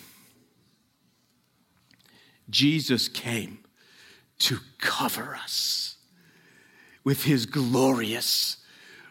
[2.52, 3.58] Jesus came
[4.38, 5.96] to cover us
[7.04, 8.58] with his glorious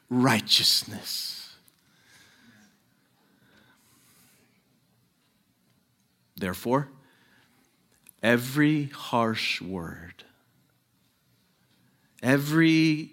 [0.08, 1.56] righteousness.
[6.36, 6.86] Therefore,
[8.22, 10.22] every harsh word,
[12.22, 13.10] every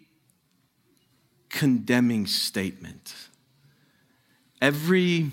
[1.50, 3.16] condemning statement,
[4.62, 5.32] every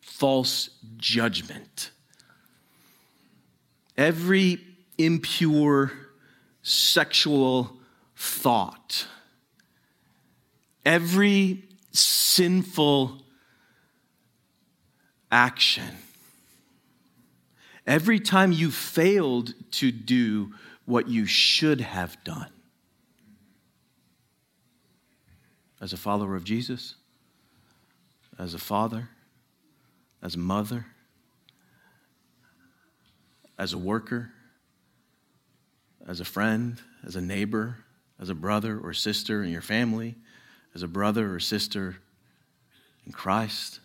[0.00, 1.90] false judgment,
[3.96, 4.60] every
[4.98, 5.92] impure
[6.62, 7.76] sexual
[8.16, 9.06] thought,
[10.84, 13.22] every sinful
[15.32, 15.96] action,
[17.86, 20.52] every time you failed to do
[20.84, 22.50] what you should have done
[25.80, 26.96] as a follower of Jesus,
[28.40, 29.10] as a father,
[30.22, 30.86] as a mother,
[33.58, 34.30] as a worker,
[36.08, 37.76] as a friend, as a neighbor,
[38.18, 40.14] as a brother or sister in your family,
[40.74, 41.98] as a brother or sister
[43.04, 43.80] in Christ.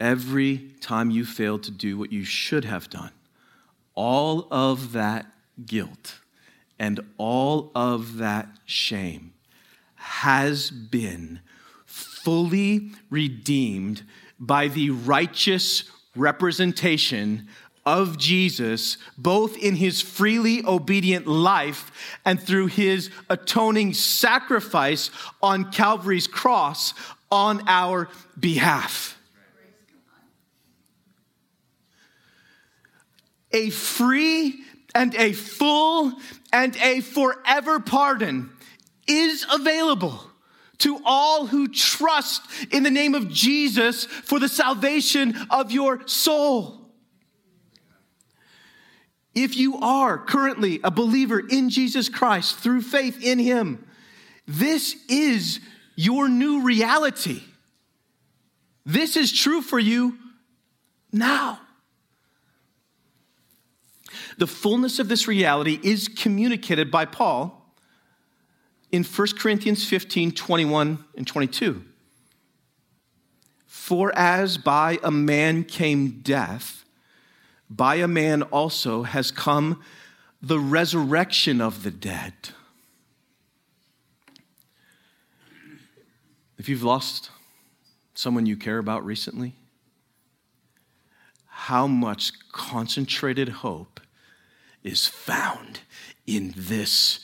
[0.00, 3.12] Every time you fail to do what you should have done,
[3.94, 5.26] all of that
[5.64, 6.18] guilt
[6.78, 9.32] and all of that shame
[9.94, 11.40] has been
[11.84, 14.02] fully redeemed
[14.38, 17.48] by the righteous representation
[17.84, 25.10] of Jesus, both in his freely obedient life and through his atoning sacrifice
[25.42, 26.92] on Calvary's cross
[27.30, 28.08] on our
[28.38, 29.18] behalf.
[33.52, 34.60] A free
[34.94, 36.12] and a full
[36.52, 38.50] and a forever pardon
[39.06, 40.20] is available
[40.78, 46.90] to all who trust in the name of Jesus for the salvation of your soul.
[49.34, 53.86] If you are currently a believer in Jesus Christ through faith in Him,
[54.46, 55.60] this is
[55.94, 57.42] your new reality.
[58.86, 60.18] This is true for you
[61.12, 61.60] now.
[64.36, 67.74] The fullness of this reality is communicated by Paul
[68.90, 71.84] in 1 Corinthians 15 21 and 22.
[73.66, 76.84] For as by a man came death,
[77.70, 79.82] by a man also has come
[80.40, 82.32] the resurrection of the dead.
[86.58, 87.30] If you've lost
[88.14, 89.54] someone you care about recently,
[91.46, 94.00] how much concentrated hope
[94.82, 95.80] is found
[96.26, 97.20] in this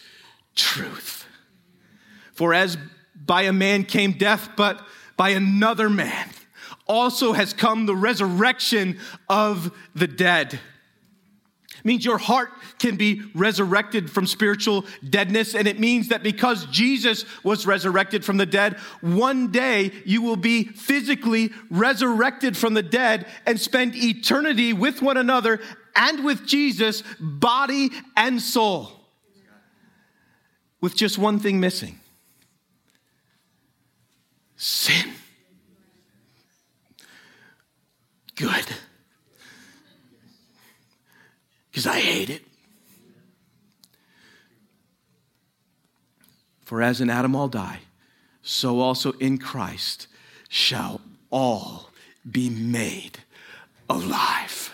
[0.55, 1.26] truth.
[2.32, 2.76] For as
[3.14, 4.84] by a man came death, but
[5.16, 6.28] by another man
[6.86, 8.98] also has come the resurrection
[9.28, 10.55] of the dead.
[10.55, 15.55] It means your heart can be resurrected from spiritual deadness.
[15.55, 20.36] And it means that because Jesus was resurrected from the dead, one day you will
[20.36, 25.61] be physically resurrected from the dead and spend eternity with one another
[25.97, 28.92] and with Jesus, body and soul,
[30.80, 31.99] with just one thing missing
[34.64, 35.12] sin.
[38.34, 38.66] Good.
[41.70, 42.42] Because I hate it.
[46.64, 47.80] For as in Adam all die,
[48.42, 50.07] so also in Christ
[50.49, 51.90] shall all
[52.28, 53.18] be made
[53.88, 54.74] alive.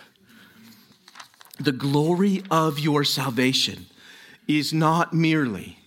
[1.61, 3.85] The glory of your salvation
[4.49, 5.79] is not merely,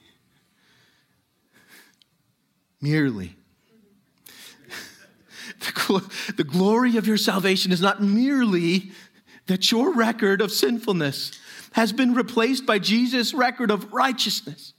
[2.79, 3.35] merely
[5.59, 8.91] the, the glory of your salvation is not merely
[9.47, 11.31] that your record of sinfulness
[11.71, 14.73] has been replaced by Jesus' record of righteousness.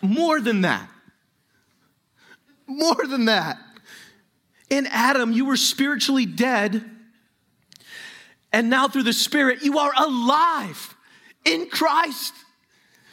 [0.00, 0.88] More than that.
[2.68, 3.58] More than that.
[4.70, 6.88] In Adam, you were spiritually dead,
[8.54, 10.94] and now through the Spirit, you are alive
[11.44, 12.32] in Christ.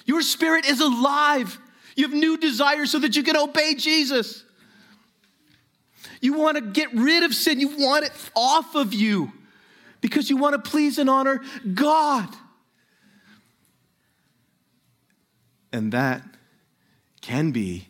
[0.05, 1.57] Your spirit is alive.
[1.95, 4.43] You have new desires so that you can obey Jesus.
[6.21, 9.31] You want to get rid of sin, you want it off of you
[9.99, 11.41] because you want to please and honor
[11.73, 12.29] God.
[15.73, 16.21] And that
[17.21, 17.87] can be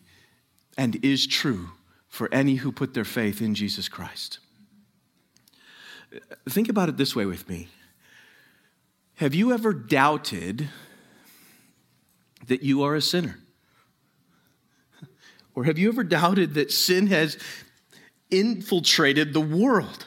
[0.78, 1.72] and is true
[2.08, 4.40] for any who put their faith in Jesus Christ.
[6.50, 7.70] Think about it this way with me.
[9.16, 10.70] Have you ever doubted
[12.48, 13.38] that you are a sinner?
[15.54, 17.38] Or have you ever doubted that sin has
[18.30, 20.06] infiltrated the world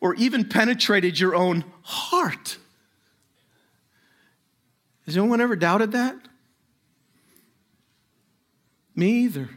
[0.00, 2.58] or even penetrated your own heart?
[5.06, 6.16] Has anyone ever doubted that?
[8.94, 9.48] Me either.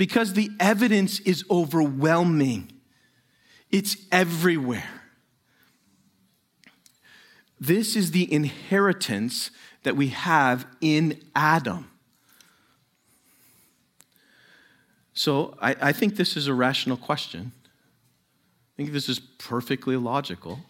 [0.00, 2.72] Because the evidence is overwhelming,
[3.70, 5.02] it's everywhere.
[7.60, 9.50] This is the inheritance
[9.82, 11.90] that we have in Adam.
[15.12, 17.52] So I, I, think this is a rational question.
[17.58, 20.60] I think this is perfectly logical.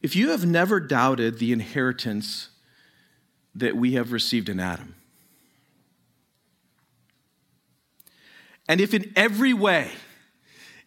[0.00, 2.50] If you have never doubted the inheritance
[3.52, 4.94] that we have received in Adam,
[8.68, 9.90] and if in every way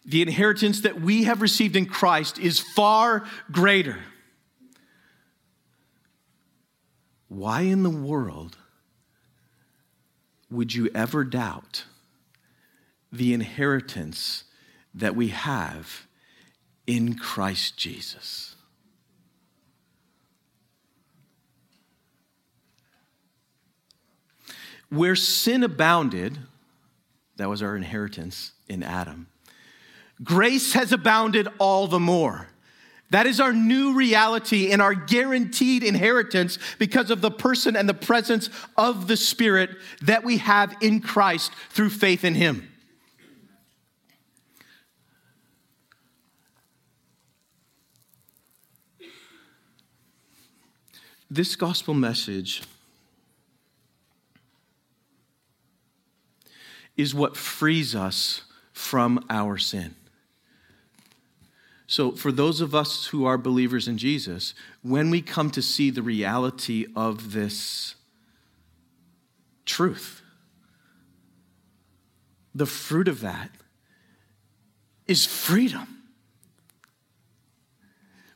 [0.04, 3.98] the inheritance that we have received in Christ is far greater,
[7.28, 8.56] why in the world
[10.50, 11.84] would you ever doubt
[13.12, 14.44] the inheritance
[14.94, 16.06] that we have
[16.86, 18.56] in Christ Jesus?
[24.88, 26.38] Where sin abounded,
[27.38, 29.28] that was our inheritance in Adam,
[30.22, 32.48] grace has abounded all the more.
[33.10, 37.94] That is our new reality and our guaranteed inheritance because of the person and the
[37.94, 39.70] presence of the Spirit
[40.02, 42.68] that we have in Christ through faith in Him.
[51.30, 52.62] This gospel message
[56.98, 58.42] is what frees us
[58.72, 59.94] from our sin.
[61.86, 65.88] So, for those of us who are believers in Jesus, when we come to see
[65.88, 67.94] the reality of this
[69.64, 70.20] truth,
[72.54, 73.50] the fruit of that
[75.06, 76.02] is freedom.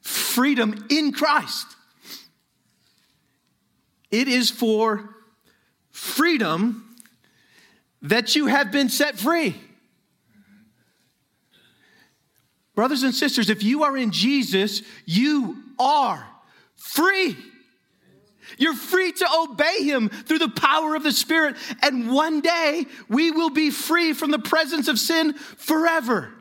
[0.00, 1.66] Freedom in Christ.
[4.10, 5.10] It is for
[5.90, 6.91] freedom
[8.03, 9.61] that you have been set free.
[12.74, 16.26] Brothers and sisters, if you are in Jesus, you are
[16.74, 17.36] free.
[18.59, 21.57] You're free to obey him through the power of the Spirit.
[21.80, 26.32] And one day we will be free from the presence of sin forever.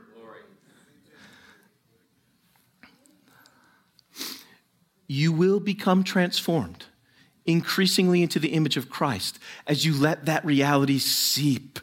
[5.08, 6.86] You will become transformed
[7.46, 11.80] increasingly into the image of Christ as you let that reality seep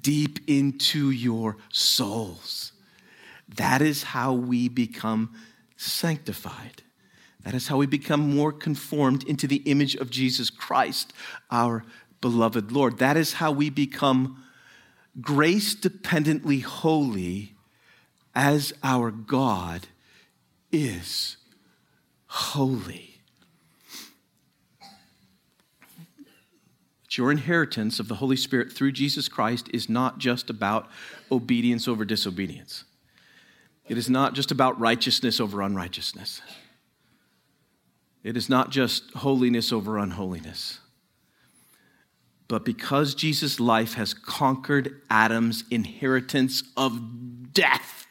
[0.00, 2.72] deep into your souls.
[3.48, 5.34] That is how we become
[5.76, 6.82] sanctified.
[7.42, 11.12] That is how we become more conformed into the image of Jesus Christ,
[11.50, 11.84] our
[12.20, 12.98] beloved Lord.
[12.98, 14.42] That is how we become
[15.20, 17.54] grace dependently holy
[18.34, 19.86] as our God
[20.70, 21.38] is
[22.26, 23.17] holy.
[27.16, 30.90] Your inheritance of the Holy Spirit through Jesus Christ is not just about
[31.32, 32.84] obedience over disobedience.
[33.88, 36.42] It is not just about righteousness over unrighteousness.
[38.22, 40.80] It is not just holiness over unholiness.
[42.46, 48.06] But because Jesus' life has conquered Adam's inheritance of death,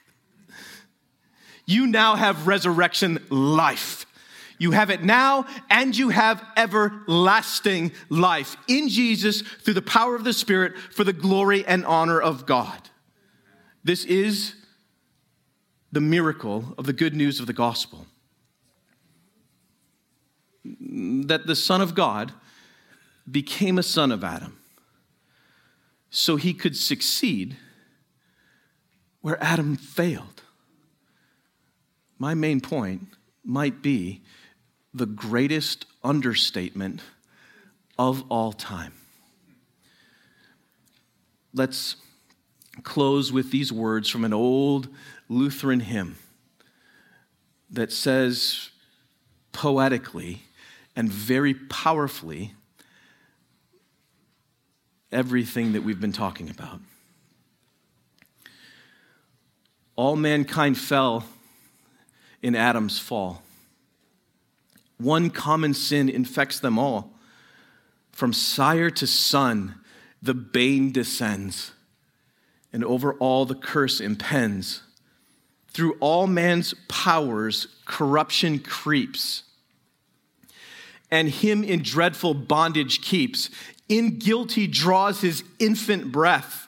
[1.68, 4.07] you now have resurrection life.
[4.60, 10.24] You have it now, and you have everlasting life in Jesus through the power of
[10.24, 12.89] the Spirit for the glory and honor of God.
[13.84, 14.55] This is
[15.91, 18.08] the miracle of the good news of the gospel.
[20.66, 22.34] That the Son of God
[23.30, 24.60] became a son of Adam
[26.10, 27.58] so he could succeed
[29.22, 30.41] where Adam failed.
[32.18, 33.08] My main point
[33.43, 34.24] might be
[34.98, 37.02] the greatest understatement
[38.00, 38.93] of all time.
[41.54, 41.95] Let's
[42.84, 44.88] close with these words from an old
[45.30, 46.18] Lutheran hymn
[47.70, 48.70] that says
[49.52, 50.43] poetically
[50.95, 52.54] and very powerfully
[55.12, 56.80] everything that we've been talking about.
[59.95, 61.24] All mankind fell
[62.41, 63.41] in Adam's fall.
[64.98, 67.14] One common sin infects them all.
[68.12, 69.76] From sire to son,
[70.22, 71.72] the bane descends,
[72.74, 74.82] and over all the curse impends.
[75.70, 79.43] Through all man's powers, corruption creeps,
[81.12, 83.52] and him in dreadful bondage keeps.
[83.88, 86.68] In guilt he draws his infant breath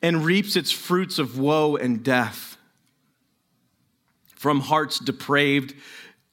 [0.00, 2.56] and reaps its fruits of woe and death.
[4.36, 5.74] From hearts depraved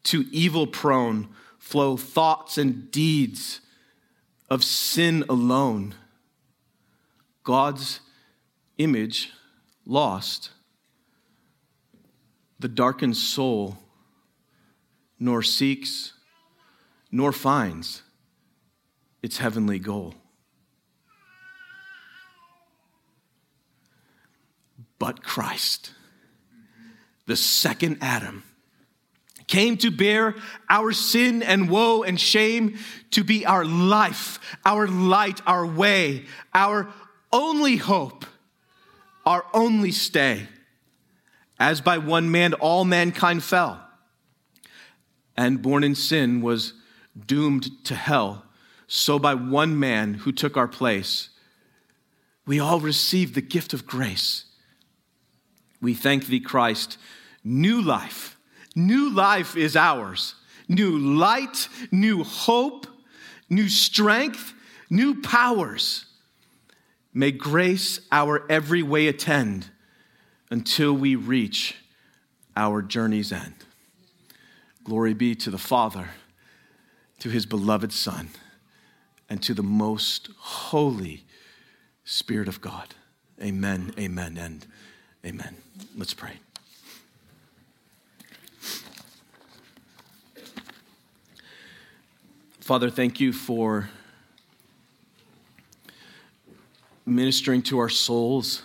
[0.07, 1.27] to evil prone
[1.59, 3.59] flow thoughts and deeds
[4.49, 5.93] of sin alone.
[7.43, 7.99] God's
[8.77, 9.31] image
[9.85, 10.51] lost
[12.57, 13.77] the darkened soul
[15.19, 16.13] nor seeks
[17.11, 18.03] nor finds
[19.21, 20.15] its heavenly goal.
[24.99, 25.91] But Christ,
[27.25, 28.43] the second Adam,
[29.47, 30.35] came to bear
[30.69, 32.77] our sin and woe and shame,
[33.11, 36.87] to be our life, our light, our way, our
[37.31, 38.25] only hope,
[39.25, 40.47] our only stay.
[41.59, 43.81] As by one man all mankind fell,
[45.35, 46.73] and born in sin was
[47.25, 48.45] doomed to hell,
[48.87, 51.29] so by one man who took our place,
[52.45, 54.45] we all received the gift of grace.
[55.81, 56.97] We thank thee, Christ.
[57.43, 58.36] New life,
[58.77, 60.35] new life is ours.
[60.69, 62.87] New light, new hope,
[63.49, 64.53] new strength,
[64.89, 66.05] new powers.
[67.13, 69.69] May grace our every way attend
[70.51, 71.75] until we reach
[72.55, 73.55] our journey's end.
[74.83, 76.09] Glory be to the Father,
[77.19, 78.29] to his beloved Son,
[79.29, 81.25] and to the most holy
[82.05, 82.95] Spirit of God.
[83.41, 84.65] Amen, amen, and
[85.25, 85.57] amen.
[85.95, 86.33] Let's pray.
[92.67, 93.89] Father, thank you for
[97.05, 98.61] ministering to our souls.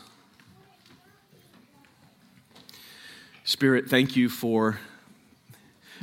[3.44, 4.80] Spirit, thank you for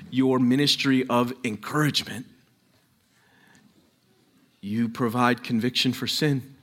[0.09, 2.25] your ministry of encouragement.
[4.61, 6.55] You provide conviction for sin.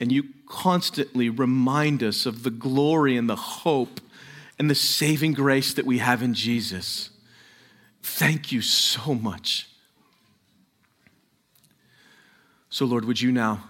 [0.00, 4.00] And you constantly remind us of the glory and the hope
[4.58, 7.10] and the saving grace that we have in Jesus.
[8.02, 9.68] Thank you so much.
[12.72, 13.64] So, Lord, would you now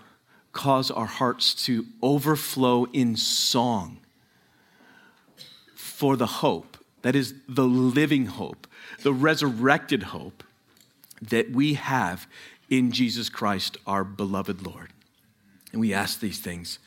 [0.53, 3.99] cause our hearts to overflow in song
[5.75, 8.69] for the hope that is the living hope,
[9.03, 10.45] the resurrected hope
[11.21, 12.29] that we have
[12.71, 14.93] in Jesus Christ, our beloved Lord.
[15.73, 16.79] And we ask these things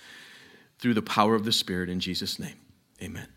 [0.80, 2.56] through the power of the Spirit in Jesus' name.
[3.04, 3.35] Amen.